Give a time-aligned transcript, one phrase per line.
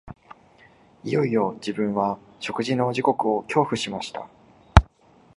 [1.03, 4.27] いよいよ自分は食事の時刻を恐怖しました